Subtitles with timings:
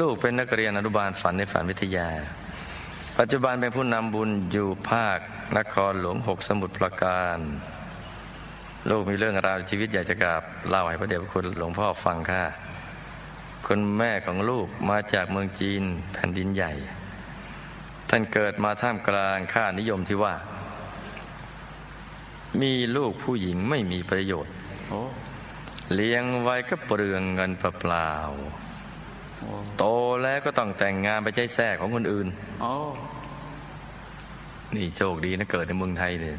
[0.00, 2.08] ลูกเป็นนักเรียนอนุบาลฝันในฝันวิทยา
[3.18, 5.18] ปัจจุบันเป็นผู้นำบุญอยู่ภาค
[5.56, 7.38] นครหลวงหกสมุทรปราการ
[8.90, 12.44] ลูกมีเรื่องราวชีวิตอยากจะกราบเล่าให้พระเดชพระคุณหลวงพ่อฟังค่ะ
[13.66, 15.82] คุณแม่ของลูกมาจากเมืองจีน
[16.14, 16.72] แผ่นดินใหญ่
[18.10, 20.34] ท่านเกิดมาท่ามกลางค่านิยมที่ว่า
[22.62, 24.54] มีลูกผู้หญิงไม่มีประโยชน์
[24.88, 25.02] โอ้
[25.94, 28.63] เลี้ยงไว้ก็เปลืองเงินเปล่าโอ้ๆ
[29.78, 29.84] โต
[30.22, 32.26] แล้วก็ต้องแต่งงานไปใช้แท้ของคนอื่น
[32.62, 32.72] โอ้
[34.74, 36.38] นี่โชคดีนะเกิดในเมืองไทยเนี่ย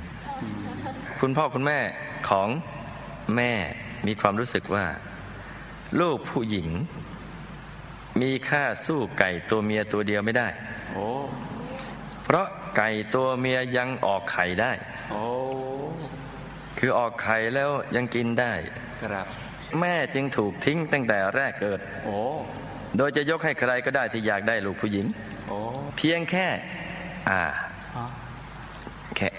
[1.19, 1.79] คุณพ่อคุณแม่
[2.29, 2.49] ของ
[3.35, 3.53] แม่
[4.07, 4.85] มีความรู้สึกว่า
[5.99, 6.69] ลูกผู้หญิง
[8.21, 10.47] มีค่าสู้ไก่ตัวเมียตัวเดียวไม่ได้
[10.93, 11.07] โอ้
[12.23, 14.71] เพราะไก่ตัวเมียยังออกไข่ได้
[15.11, 15.25] โอ้
[16.79, 18.53] คือออกไข่แล้วยังกินได้
[19.03, 19.27] ครับ
[19.79, 22.17] แม่จึงถูกทิ้งตั้งแต่แรกเกิดโอ้
[22.97, 25.05] โดยจะยกให้ใครก็ได้ที่อยากได้ลูกผู้หญิง
[25.47, 25.57] โอ้
[25.97, 26.47] เพียงแค่
[27.29, 27.41] อ่า
[27.95, 28.05] ฮะ
[29.17, 29.29] แค่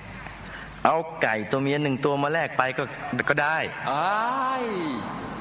[0.85, 2.83] เอาไก่ตัวเมียหนึ่งตัวมาแลกไปก็
[3.31, 3.59] ก็ได้
[3.91, 4.65] อ้าย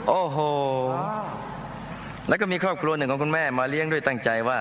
[0.08, 0.38] โอ้โห
[0.98, 1.26] อ้าว
[2.28, 4.60] แล้วก็มีครอบครัวหนึ่งของคุณแม่มาเลี้ยงด้วยตั้งใจว่า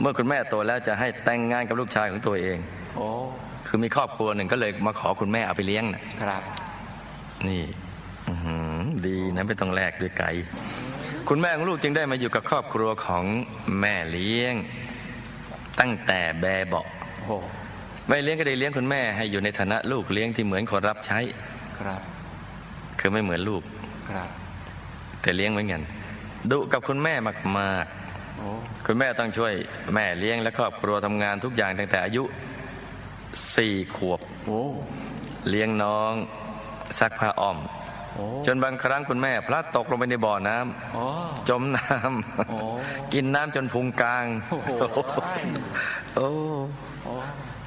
[0.00, 2.58] เมื่อคุณแม่โตแล้วจะให้แต่งงานกับลูกชายของตัวเอง
[2.96, 3.08] โอ้
[3.66, 6.42] คือมีครอบครัวหนึ่งก็เลยมาขอคุณแม่เอาไปเลี้ยงน่ะครับ
[7.48, 7.62] นี่
[8.28, 10.30] อื้อหือดีนะไม่ต้องแลกด้วยไก่
[11.28, 13.24] คุณแม่ของลูกจึงได้มาอยู่กับครอบครัวของ
[13.80, 14.54] แม่เลี้ยง
[15.80, 16.86] ตั้งแต่แบเบาะ
[17.24, 17.36] โอ้
[18.08, 21.18] แม่เลี้ยงก็ได้เลี้ยงคุณแม่ให้อยู่ในฐานะลูกเลี้ยงที่เหมือนคนรับใช้
[21.78, 22.00] ครับ
[22.98, 23.62] คือไม่เหมือนลูก
[24.10, 24.28] ครับ
[25.22, 25.82] แต่เลี้ยงเหมือนกัน
[26.50, 27.14] ดุกับคุณแม่
[27.60, 27.86] มาก
[28.36, 29.52] โอ้ๆคุณแม่ต้องช่วย
[29.94, 32.24] แม่เลี้ยงและครอบครัวทำงานทุกอย่างตั้งแต่อายุ
[33.56, 34.62] สี่ขวบโอ้
[35.48, 36.12] เลี้ยงน้อง
[36.98, 37.85] ซักผ้าอ้อมโอ้
[38.46, 41.04] จนบางครั้งคุณแม่ พลัดตกลงไปในบ่อน้ำโอ้
[41.48, 41.84] จมน้
[42.50, 44.70] โอ้ำกินน้ำจนพุงกลางโอ้โห
[46.16, 46.28] โอ้
[47.04, 47.12] โอ้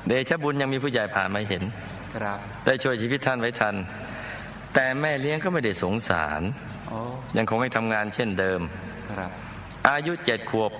[0.08, 1.64] เดชะบุญยังมีผู้ใหญ่ผ่านมาเห็น
[2.16, 3.76] ครับได้ช่วยชีวิตท่านไว้ทัน
[4.74, 6.42] แต่แม่เลี้ยงก็ไม่ได้สงสาร
[6.90, 7.00] โอ้
[7.38, 8.59] ยังคงให้ทำงานเช่นเดิม
[9.09, 9.32] ครับ
[9.90, 10.72] อายุเจ็ดขวบ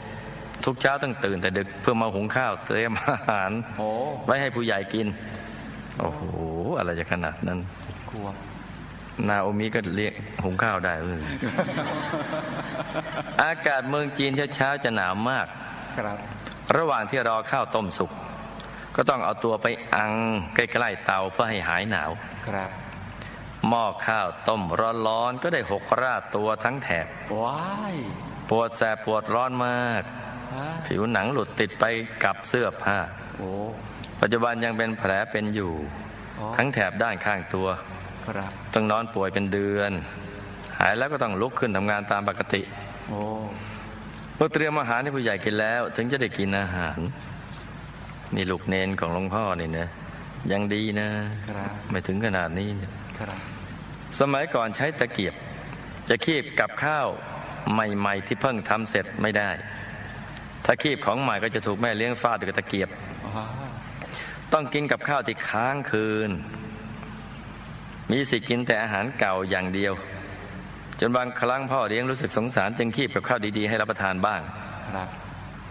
[0.66, 3.88] ทุกเช้าต้องตื่นแต่ดึกเพื่อมาหุงข้าวเตรียมอาหารโอ้
[4.26, 5.08] ไว้ให้ผู้ใหญ่กิน
[6.00, 6.22] โอ้โห
[6.78, 7.60] อะไรจะขนาดนั้น
[8.10, 8.28] กลัว
[9.28, 10.14] นาโอมิก็เลี้ยง
[10.44, 11.22] หุงข้าวได้เออ
[13.44, 15.48] อากาศเมืองจีนเช้าๆจะหนาวมาก
[15.98, 16.18] ครับ
[16.78, 18.12] ระหว่างที่รอข้าวต้มสุก
[18.96, 20.14] ก็ต้องเอาตัวไปอัง
[20.56, 22.10] ใกล้ๆเตาเพื่อให้หายหนาว
[22.48, 22.70] ครับ
[23.68, 24.62] หม้อข้าวต้ม
[25.08, 27.08] ร้อนๆก็ได้หกราดตัวทั้งแถบ
[27.42, 27.62] ว้า
[27.94, 27.96] ย
[28.50, 30.04] ปวดแสบปวดร้อนมาก
[30.56, 31.86] ฮะผิวหนังหลุดติดไป
[32.24, 32.98] กับเสื้อผ้า
[33.38, 33.50] โอ้
[34.22, 35.74] ปัจจุบันยังเป็นแผลเป็นอยู่
[36.40, 37.99] อ๋อทั้งแถบด้านข้างตัวครับ
[38.74, 39.92] ต้องนอนป่วยเป็นเดือน
[40.80, 42.62] หายแล้วก็ต้องลุกขึ้นทำงานตามปกติ
[43.10, 43.22] โอ้
[44.36, 46.98] เมื่อเตรียมอาหารให้ผู้ใหญ่กินแล้ว ถึงจะได้กินอาหาร
[48.36, 49.88] นี่ลูกเนนของหลวงพ่อนี่นะ
[50.52, 51.10] ยังดีนะ
[51.50, 53.38] ครับไม่ถึงขนาดนี้เนี่ยครับ
[54.20, 55.34] สมัยก่อนใช้ตะเกียบ
[56.10, 57.08] จะคีบกับข้าว
[57.74, 59.50] ใหม่ ๆ ที่เพิ่งทำเสร็จไม่ได้
[60.66, 62.90] ถ้าคีบของใหม่ก็จะถูกแม่เลี้ยงฟาดด้วยกับตะเกียบ
[63.36, 63.46] ว้า
[64.54, 66.30] ต้องกินกับข้าวที่ค้างคืน
[68.12, 69.94] มีสิทธิ์กินแต่อาหารเก่าอย่างเดียว
[71.00, 74.42] จนบางครั้งพ่อเลี้ยงรู้สึกสงสารจึงคีบกับข้าวดีๆให้รับประทานบ้าง
[74.96, 75.08] ครับ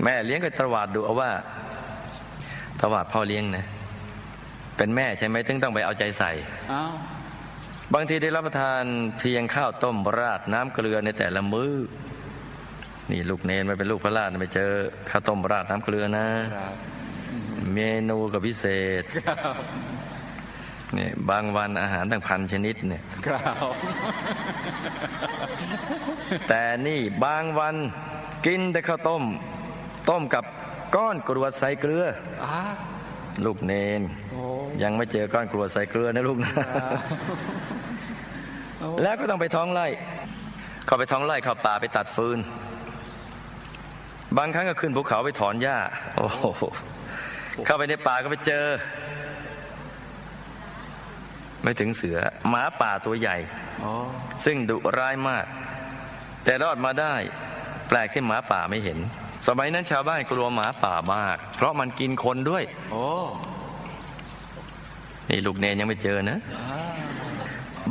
[0.02, 1.30] แม่เลี้ยงก็ตวาดดูเอาว่า
[2.80, 3.64] ตวาดพ่อเลี้ยงนะ
[4.76, 6.30] เป็นแม่ใช่ไหมถึงต้องไปเอาใจใส่
[6.72, 6.92] อ้าว
[7.94, 8.82] บางทีได้รับประทาน
[9.18, 11.72] เพียงข้าวต้มราดน้ำเกลือในแต่ละมื้อ
[13.10, 14.70] นี่ลูกเนนไม่เป็นลูกพระราชไม่เจอ
[15.10, 16.26] ข้าวต้มราดน้ำเกลือนะ
[16.56, 16.74] ครับ
[17.74, 18.66] เมนูกับพิเศ
[19.00, 19.02] ษ
[20.94, 23.54] เนี่ยบางวันอาหารตั้งพันชนิดเนี่ยครับ
[26.48, 27.74] แต่นี่บางวัน
[28.46, 29.22] กินแต่ข้าวต้ม
[30.10, 30.44] ต้มกับ
[30.96, 32.04] ก้อนกรวดใส่เกลือ
[32.44, 32.58] อ้า
[33.44, 34.02] ลูกเนน
[34.32, 34.42] โอ้
[34.82, 36.50] ยังไม่เจอก้อนกรวดใส่เกลือนะลูกนะ
[38.78, 39.86] โอ้แล้วก็ต้องไปท้องไร่
[40.86, 42.38] เข้าไปท้องไร่เข้าป่าไปตัดฟืน
[44.38, 45.76] บางครั้งก็ขึ้นภูเขาไปถอนหญ้า
[46.16, 46.64] โอ้โห
[47.66, 48.66] เข้าไปในป่าก็ไปเจอ
[51.68, 52.18] ไม่ถึงเสือ
[52.50, 53.36] หมาป่าตัวใหญ่
[53.80, 53.92] โอ้
[54.44, 55.46] ซึ่งดุร้ายมาก
[56.44, 57.14] แต่รอดมาได้
[57.88, 58.98] แปลกที่หมาป่าไม่เห็น
[59.46, 63.06] สมัยนั้นชาวบ้านกลัวหมาป่ามาก เพราะมันกินคนด้วยโอ้
[65.28, 66.80] นี่ลูกเนนยังไม่เจอนะอ้า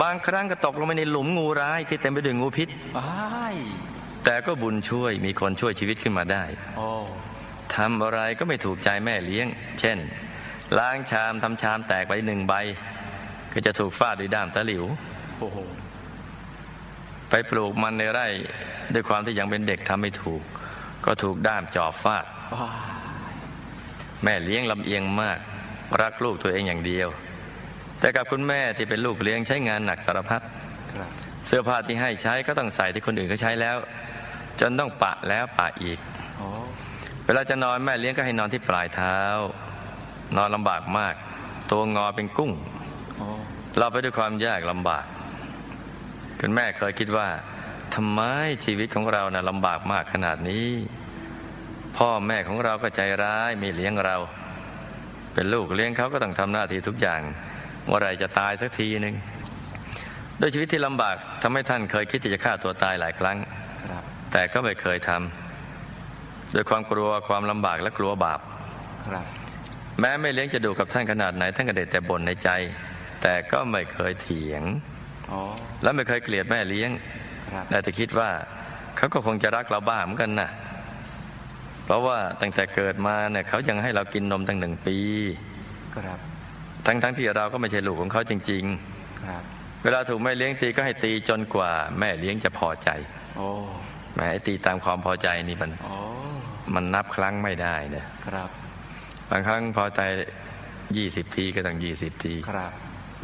[0.02, 3.56] บางครั้งก็ตกลงไปในหลุมงูร้ายที่เต็มไปด้วยงูพิษว้าย
[4.26, 6.44] แต่ก็บุญช่วยมีคนช่วยชีวิตขึ้นมาได้
[6.78, 6.90] โอ้
[7.76, 9.48] ทำอะไรก็ไม่ถูกใจแม่เลี้ยง
[9.80, 9.98] เช่น
[10.78, 12.56] ล้างชามทำชามแตกไปหนึ่งใบ
[13.58, 14.84] ก็จะถูกฟาดด้วยด้ามตะหลิว
[15.40, 15.58] โอ้โห
[17.30, 18.28] ไปปลูกมันในไร่
[18.94, 20.42] ด้วยความที่ยังเป็นเด็กทำไม่ถูก
[21.06, 22.70] ก็ถูกด้ามจอบฟาดว้า
[24.24, 25.40] แม่เลี้ยงลำเอียงมาก
[26.02, 27.08] รักลูกตัวเองอย่างเดียว
[28.00, 30.42] แต่กับคุณแม่ที่เป็นลูกเลี้ยงใช้งานหนักสารพัด
[30.94, 31.10] ครับ
[31.48, 33.78] เสื้อผ้าที่ให้ใช้ก็ต้องใส่ที่คนอื่นเขาใช้แล้ว
[34.60, 36.00] จนต้องปะแล้วปะอีก
[36.38, 36.48] โอ้
[37.26, 39.18] เวลาจะนอนแม่เลี้ยงก็ให้นอนที่ปลายเท้า
[40.38, 41.16] นอนลำบากมาก
[41.72, 42.77] ตัวงอเป็นกุ้งโอ้
[43.78, 45.06] เราไปด้วยความยากลำบาก
[46.40, 47.28] คุณแม่เคยคิดว่า
[47.96, 48.22] ทำไม
[48.66, 50.70] ชีวิตของเรานะ่ะลำบากมากขนาดนี้
[51.98, 54.18] พ่อแม่ของเราก็ใจร้ายไม่เลี้ยงเรา
[55.34, 57.22] เป็นลูกเลี้ยงเขาก็ต้องทำหน้าที่ทุกอย่าง
[57.86, 59.16] เมื่อไรจะตายสักทีหนึ่ง
[60.38, 63.38] โดวยชีวิตที่ลำบากทำให้ท่านเคยคิดที่จะฆ่าตัวตายหลายครั้ง
[63.84, 68.40] ครับแต่ก็ไม่เคยทำโดวยความกลัวความลำบากและกลัวบาป
[69.08, 69.26] ครับ
[70.00, 72.50] แม้ไม่เลี้ยงจะดูกับท่านขนาดไหนท่านก็ได้แต่บ่นในใจ
[73.22, 74.64] แต่ก็ไม่เคยเถียง
[75.28, 75.40] โอ้
[75.84, 76.92] และไม่เคยเกลียดแม่เลี้ยง
[77.52, 78.30] ครับได้แต่คิดว่า
[78.98, 80.50] เขาก็คงจะรักเราบ้างเหมือนกันนะ
[81.86, 84.98] เพราะว่าตั้งแต่เกิดมาเนี่ยเขายังให้เรากินนมตั้งหนึ่งปี
[85.96, 86.20] ครับ
[86.86, 88.64] ทั้งๆที่เราก็ไม่ใช่ลูกของเขาจริง
[89.24, 92.90] ครับๆเวลาถูกแม่เลี้ยงตีก็ให้ตีจนกว่า แม่เลี้ยงจะพอใจ
[93.38, 93.48] โอ้
[94.14, 95.96] แหมไอ้ตีตามความพอใจนี่มันโอ้
[96.76, 98.50] มันนับครั้งไม่ได้เนี่ยครับ
[99.30, 100.02] บางครั้งพอใจ
[100.98, 102.72] ยี่สิบทีก็ต้องยี่สิบทีครับ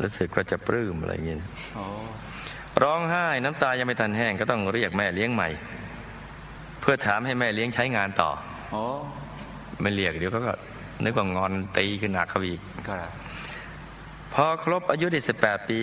[0.02, 1.42] รู้สึกว่าจะปลื้มอะไรอย่างเงี้ย
[1.76, 1.86] โอ้
[2.84, 5.50] ร้องไห้น้ำตายังไม่ทันแห้งก็ต้องเรียกแม่เลี้ยงใหม่
[6.82, 8.30] เพื่อถามให้แม่เลี้ยงใช้งานต่อ
[8.72, 8.84] โอ้
[9.82, 10.54] ไม่เรียกเดี๋ยวเขาก็
[11.04, 13.10] นึกว่างอนตีขึ้นหนักเขาอีกครับ
[14.34, 15.80] พอครบอายุได้สิบแปดปี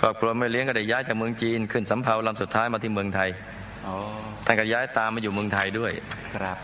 [0.00, 3.30] ครอบครัวแม่เลี้ยงก็ได้ย้ายจากเมืองจีน ขึ้นสำเภาลำสุดท้ายมาที่เมืองไทย
[3.84, 3.94] โอ้
[4.46, 5.92] ท่านก็ย้ายตามมาอยู่เมืองไทยด้วย
[6.36, 6.56] ครับ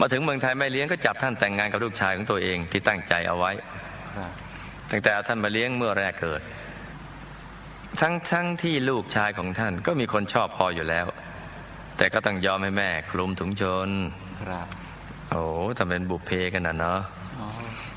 [0.00, 3.52] มาถึงเมืองไทยแม่เลี้ยงก็จับท่านแต่งงานกับลูกชายของตัวเองที่ตั้งใจเอาไว้
[4.16, 4.32] ครับ
[4.90, 6.40] ตั้งแต่เอาท่านมาเลี้ยงเมื่อแรกเกิด
[8.00, 11.06] ทั้งทั้งที่ลูกชายของท่านก็มีคนชอบพออยู่แล้ว
[11.96, 13.88] แต่ก็ต้องยอมให้แม่คลุมถุงชน
[14.42, 14.66] ครับ
[15.30, 15.42] โอ้
[15.78, 17.00] ทำเป็นบุพเพกันนะเนาะ
[17.36, 17.46] โอ้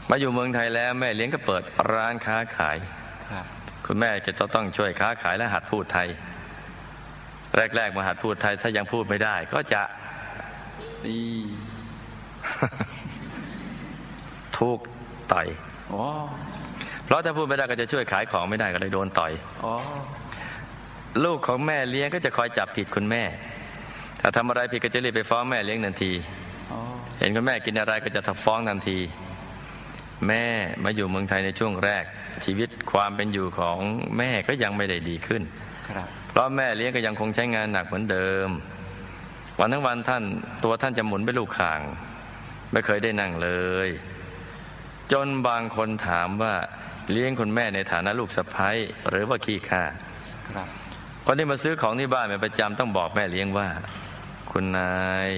[0.09, 2.77] มาอยู่เมืองไทยแล้วแม่เลี้ยงก็เปิดร้านค้าขาย
[3.31, 3.45] ครับ
[3.85, 6.07] คุณแม่จะต้องช่วยค้าขายและหัดพูดไทย
[7.75, 9.81] แรก ๆ มาหัดพูดไทย ถ้ายังพูดไม่ได้ ก็จะ
[11.05, 11.17] อี
[14.57, 14.79] ถูก
[15.31, 15.47] ต่อย
[15.89, 16.03] โอ้
[17.11, 19.31] เพราะถ้าพูดไม่ได้ก็จะช่วยขายของไม่ได้ก็เลยโดนต่อย
[19.61, 19.71] โอ้
[21.23, 23.23] ลูกของแม่เลี้ยงก็จะคอยจับผิดคุณแม่
[24.21, 26.11] ถ้าทำอะไรผิดก็จะรีบไปฟ้องแม่เลี้ยงทันที
[26.69, 26.77] โอ้
[27.19, 28.99] เห็นคุณแม่กินอะไรก็จะฟ้องทันที
[30.27, 30.45] แม่
[30.83, 32.03] มาอยู่เมืองไทยในช่วงแรก
[32.45, 33.77] ชีวิตความเป็นอยู่ของ
[34.17, 35.41] แม่ก็ยังไม่ได้ดีขึ้น
[35.89, 38.49] ครับเพราะแม่เลี้ยงก็ยังคงใช้งานหนักเหมือนเดิม
[39.59, 40.23] วันทั้งวันท่าน
[40.63, 41.81] ตัวท่านจะหมุนไปลูกข่าง
[42.71, 43.49] ไม่เคยได้นั่งเล
[43.87, 43.89] ย
[45.11, 46.53] จนบางคนถามว่า
[47.11, 48.77] เลี้ยงคุณแม่ในฐานะลูกสะพ้ย
[49.09, 49.83] หรือว่าขี้ข้า
[50.49, 50.67] ครับ
[51.25, 53.67] คนที่มาซื้อของที่บ้านเป็นประจำต้องบอกแม่เลี้ยงว่า
[54.51, 54.93] คุณนา
[55.27, 55.29] ย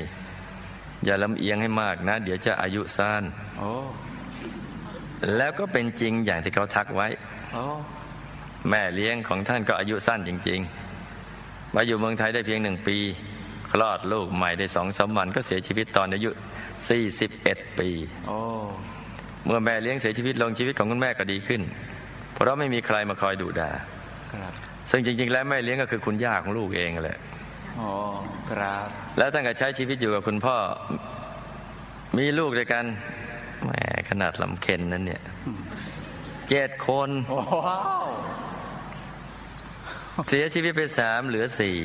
[1.06, 3.24] อย่าลำเอียงให้มากนะ เดี๋ยวจะอายุสั้น
[3.60, 3.72] โอ้
[5.38, 7.08] แล้วก็เป็นจริงอย่างที่เขาทักไว้
[7.54, 7.64] โอ้
[8.70, 10.60] แม่เลี้ยงของท่านก็อายุสั้นจริง
[11.18, 12.98] ๆ มาอยู่เมืองไทยได้เพียงหนึ่งปี
[13.72, 16.30] คลอดลูกใหม่ได้สองสามวันก็เสียชีวิตตอนอายุ
[17.04, 17.90] 41 ปี
[18.28, 18.40] โอ้
[19.46, 21.62] เมื่อแม่เลี้ยงเสียชีวิตลงชีวิตของคุณแม่ก็ดีขึ้น
[22.34, 23.72] เพราะไม่มีใครมาคอยดุด่า
[24.34, 24.54] ครับ
[24.92, 27.20] ซึ่งจริง ๆ แล้วแม่เลี้ยงก็คือคุณย่าของลูกเองแหละ
[27.78, 27.90] โอ้
[28.52, 30.58] ครับแล้วท่านก็ใช้ชีวิตอยู่กับคุณพ่อ
[32.18, 32.86] มีลูกด้วยกัน
[33.64, 33.72] แหม
[34.10, 35.22] ขนาดลำเค็นนั้นเนี่ย
[36.50, 38.08] เจ็ดคนว้าว
[40.30, 41.78] เสียชีวิตไปสามเหลือสี่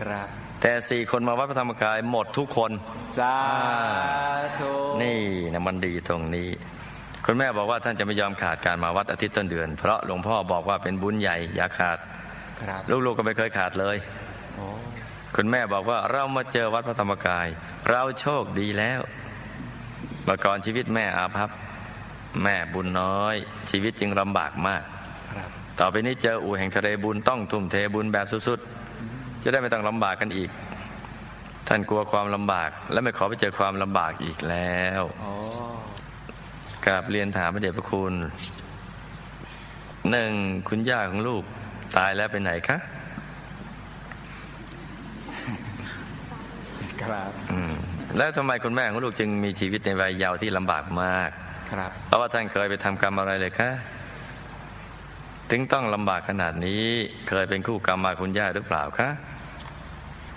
[0.00, 0.28] ครับ
[0.60, 2.70] แต่สี่คนมาวัดพระธรรมกายหมดทุกคน
[3.18, 3.34] สา
[4.58, 5.20] ธุนี่
[5.52, 6.48] นะมันดีตรงนี้
[7.28, 11.98] คุณแม่บอกว่าท่านจะไม่ยอมขาดการมาวัดอาทิตย์ต้นเดือน เพราะหลวงพ่อบอกว่าเป็นบุญใหญ่อย่าขาด
[12.62, 13.96] ครับลูกๆก็ไม่เคยขาดเลย
[14.54, 14.66] โอ้
[15.36, 17.46] คุณแม่บอกว่าเรามาเจอวัดพระธรรมกาย
[17.90, 19.00] เราโชคดีแล้ว
[20.24, 21.50] เมื่อก่อนชีวิตแม่อาภัพ
[22.42, 23.34] แม่บุญน้อย
[23.70, 24.82] ชีวิตจึงลำบากมาก
[25.34, 30.50] ครับต่อไปนี้เจออู่แห่งทะเลบุญต้องทุ่มเทบุญแบบสุดๆ จะได้ไม่ต้องลำบากกันอีก
[31.68, 35.32] ท่านกลัวความลำบาก และไม่ขอไปเจอความลำบากอีกแล้วโอ้
[36.86, 38.12] กราบเรียนถามพระเดชพระคุณ
[40.10, 40.32] หนึ่ง
[40.68, 41.42] คุณย่าของลูก
[41.96, 42.78] ตายแล้วไปไหนคะ
[47.02, 47.74] ครับอืม
[48.16, 51.30] แล้วทำไมคุณแม่ของลูกจึงมีชีวิตในวัยเยาว์ที่ลำบากมาก
[51.72, 53.70] ครับเพราะว่าท่านเคยไปทำกรรมอะไรเลยคะ
[55.50, 56.84] ถึงต้องลำบากขนาดนี้
[57.28, 59.08] เคยเป็นคู่กรรมมาคุณย่าหรือเปล่าคะ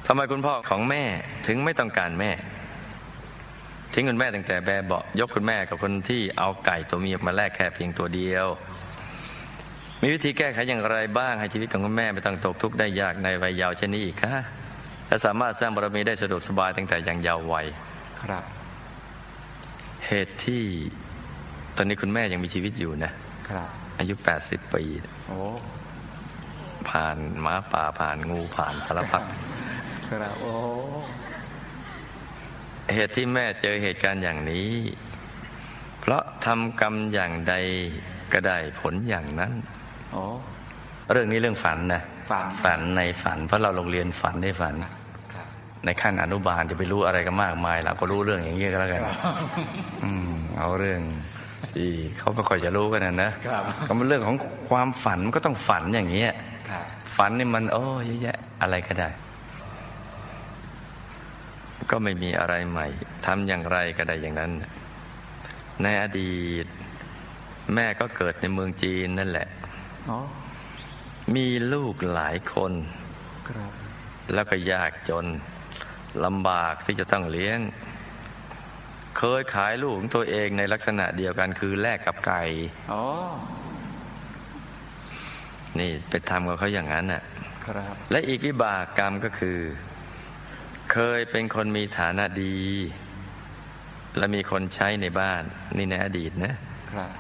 [0.08, 1.04] ทำไมคุณพ่อของแม่
[1.48, 2.32] ถึงไม่ต้องการแม่
[3.94, 8.48] ทิ้งคุณแม่ตั้งแต่แบบเบาะยกคุณแม่กับคนที่เอาไก่ตัวเมียมาแลกแค่เพียงตัวเดียว
[10.02, 14.36] มีวิธีแก้ไขอย่างไรบ้างให้ชีวิตของคุณแม่ไม่ต้องตกทุกข์ได้ยากในวัยเยาว์เช่นนี้อีกคะ
[15.08, 17.66] และสามารถสร้างบารมีได้สะดวกสบายตั้งแต่ยังเยาว์วัย
[18.22, 18.44] ครับ
[20.08, 20.64] เหตุที่
[21.76, 23.12] ตอนนี้คุณแม่ยังมีชีวิตอยู่นะ
[23.50, 23.70] ครับ
[24.00, 24.14] อายุ
[24.46, 24.84] 80 ปี
[25.28, 25.40] โอ้
[26.90, 29.24] ผ่านหมาป่าผ่านงูผ่านสารพัด
[30.10, 30.54] ครับโอ้
[32.94, 34.70] เหตุที่แม่เจอเหตุการณ์อย่างนี้
[36.00, 37.54] เพราะทำกรรมอย่างใด
[38.34, 39.52] ก็ได้ผลอย่างนั้น
[40.12, 40.24] โอ้
[41.12, 44.76] เรื่องนี้เรื่องฝันนะฝันฝันในฝัน เพราะเราโรงเรียนฝันได้ฝัน
[45.34, 45.48] ครับ
[45.86, 49.02] ในขั้นอนุบาลจะไปรู้อะไรกันมากมายเราก็รู้เรื่องอย่างนี้ก็แล้วกัน
[50.04, 51.02] อืมเอาเรื่อง
[51.74, 54.36] ที่เขาไม่ค่อยจะรู้กันนะนะครับก็เป็นเรื่องของ
[54.70, 56.32] ความฝันมันก็ต้องฝันอย่างเงี้ย
[56.70, 56.86] ครับ
[57.18, 59.10] ฝันนี่มัน โอ้เยอะแยะอะไรก็ได้
[61.92, 62.88] ก็ไม่มีอะไรใหม่
[63.26, 64.52] ทำอย่างไรก็ได้อย่างนั้น
[65.84, 66.66] ในอดีต
[67.76, 69.48] แม่ก็เกิดในเมืองจีนนั่นแหละ
[70.08, 70.18] โอ้
[71.36, 72.74] มีลูกหลายคน
[73.50, 73.72] ครับ
[74.34, 75.26] แล้วก็ยากจน
[76.26, 77.60] ลำบากที่จะต้องเลี้ยง
[79.18, 82.44] เคยขายลูกของตัวเองในลักษณะเดียวกันคือแลกกับไก่
[82.90, 83.02] โอ้
[85.80, 87.22] นี่ไปทำกับเขาอย่างนั้นน่ะ
[87.66, 89.58] ครับและอีกวิบากกรรมก็คือ
[90.92, 92.58] เคยเป็นคนมีฐานะดี
[94.18, 95.44] และมีคนใช้ในบ้าน
[95.78, 96.54] นี่ในอดีตนะ
[96.92, 97.12] ครับ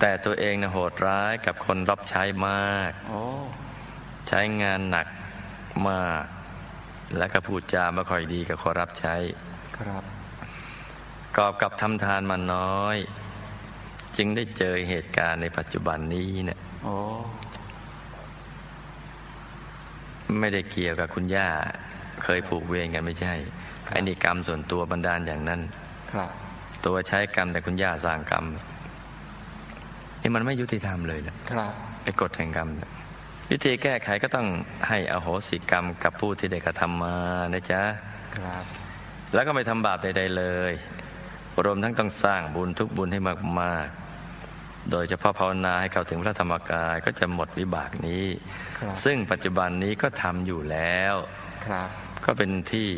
[0.00, 3.22] แต่ตัวเองนะโหดร้ายกับคนรับใช้มากโอ้
[4.28, 5.06] ใช้งานหนัก
[5.88, 6.24] มาก
[7.16, 9.14] และก็พูดจาไม่ค่อยดีกับคนรับใช้
[9.78, 10.04] ครับ
[11.36, 12.96] กอบกับทำทานมาน้อย
[14.16, 16.96] จึงได้เจอเหตุการณ์ในปัจจุบันนี้เนี่ยโอ้
[20.40, 21.48] ไม่ได้เกี่ยวกับคุณย่า
[22.24, 23.34] เคยผูกเวรกันไม่ใช่
[23.90, 25.60] ไอ้นี่กรรมส่วนตัวบันดาลอย่างนั้น
[26.12, 26.30] ครับ
[26.86, 28.44] ตัวใช้กรรมแต่คุณย่าสร้างกรรม
[30.22, 31.72] นี่มันไม่ยุติธรรมเลยนะครับ
[32.04, 32.90] ไอ้กฎแห่งกรรมเนี่ย
[33.50, 34.46] วิธีแก้ไขก็ต้อง
[34.88, 37.16] ให้อโหสิกรรมกับผู้ที่ได้กระทำมา
[37.54, 37.82] นะจ๊ะ
[38.36, 38.64] ครับ
[39.34, 40.72] แล้วก็ไม่ทำบาปใดๆเลย
[41.64, 43.20] รวมทั้งต้องสร้างบุญทุกบุญให้
[43.60, 48.24] มากๆ โดยเฉพาะภาวนาให้เข้าถึงพระธรรมกายก็จะหมดวิบากนี้
[48.78, 51.14] ครับซึ่งปัจจุบันนี้ก็ทำอยู่แล้ว
[51.66, 51.88] ครับ
[52.24, 52.88] ก็เป็นที่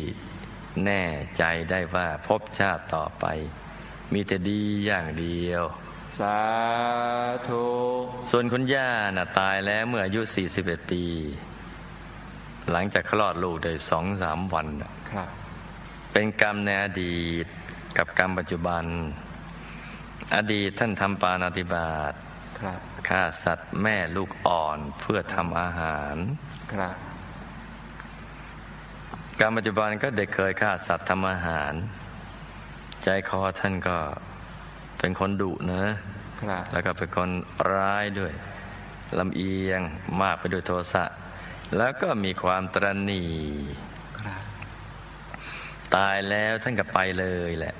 [0.85, 1.03] แน่
[1.37, 3.25] ใจได้ว่าพบชาติต่อไป
[4.13, 5.63] มีแต่ดีอย่างเดียว
[6.19, 6.39] สา
[7.47, 7.65] ธุ
[8.29, 10.21] ส่วนคุณย่าน่ะตายแล้วเมื่ออายุ
[10.55, 11.03] 41 ปี
[12.71, 15.29] หลังจากคลอดลูกได้สองสามวันน่ะครับ
[16.11, 17.45] เป็นกรรมในอดีต
[17.97, 18.83] กับกรรมปัจจุบัน
[20.35, 22.13] อดีตท่านทำปานาติบาต
[22.59, 26.15] ครับฆ่าสัตว์แม่ลูกอ่อนเพื่อทำอาหาร
[26.73, 26.95] ครับ
[29.39, 31.73] กรรมปัจจุบันก็ได้เคยฆ่าสัตว์ทำอาหาร
[33.03, 33.97] ใจคอท่านก็
[34.99, 35.83] เป็นคนดุนะ
[36.41, 37.29] ครับแล้วก็เป็นคน
[37.73, 38.33] ร้ายด้วย
[39.19, 39.81] ลำเอียง
[40.21, 41.05] มากไปด้วยโทสะ
[41.77, 43.23] แล้วก็มีความตรณี
[44.19, 44.43] ครับ
[45.95, 47.75] ตายแล้วท่านก็ไปเลยแหละ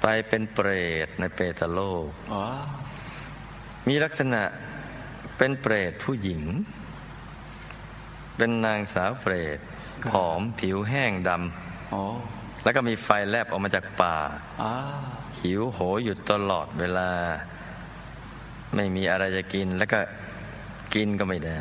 [0.00, 0.70] ไปเป็นเปร
[1.06, 2.44] ตในเปตโลกอ๋อ
[3.88, 4.42] มีลักษณะ
[5.38, 6.42] เป็นเปรตผู้หญิง
[8.36, 9.58] เป็นนางสาวเปรต
[10.10, 11.30] ผอมผิวแห้งด
[11.90, 14.28] โอ้ำแล้วก็มีไฟแลบออกมาจากปาก
[14.62, 14.74] อ้า
[15.40, 17.10] หิวโหยอยู่ตลอดเวลา
[18.74, 20.00] ไม่มีอะไรจะกินแล้วก็
[20.94, 21.60] กินก็ไม่ได้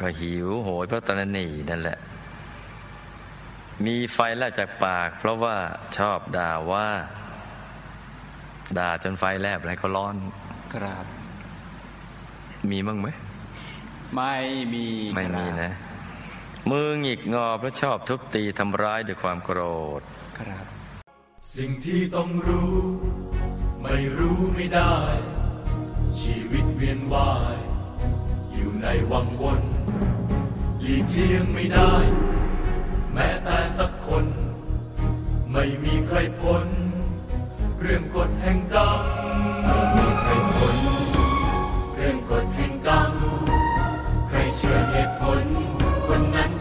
[0.00, 1.98] ก็หิวโหยเพราะตอนนั้นนี่นั่นแหละ
[3.86, 5.56] มีไฟแลบจากปาก เพราะว่า
[5.98, 6.88] ชอบด่าว่า
[8.78, 10.16] ด่าจนไฟแลบอะไรเขาร้อน
[10.74, 11.06] ครับ
[12.70, 13.08] มีบ้างไหม
[14.14, 14.34] ไม่
[14.72, 15.72] มีไม่มีครับนะ
[16.70, 19.60] มือหงิกงอเพราะชอบทุบตีทำร้ายด้วยความโกร
[19.98, 20.00] ธ
[20.38, 20.64] ครับ
[21.54, 22.78] สิ่งที่ต้องรู้
[23.82, 24.96] ไม่รู้ไม่ได้
[26.20, 27.56] ชีวิตเวียนว่าย
[28.52, 29.62] อยู่ในวังวน
[30.80, 31.92] หลีกเลี่ยงไม่ได้
[33.12, 34.26] แม้แต่สักคน
[35.52, 36.64] ไม่มีใครพ้น
[37.80, 39.13] เรื่องกฎแห่งกรรมไม่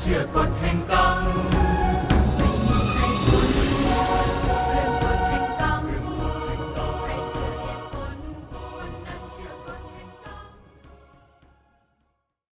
[0.05, 0.52] รื่อ